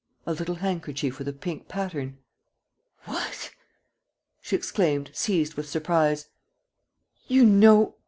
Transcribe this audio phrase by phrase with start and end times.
[0.25, 2.17] "A little handkerchief with a pink pattern."
[3.03, 3.51] "What!"
[4.41, 6.29] she exclaimed, seized with surprise.
[7.27, 7.93] "You know..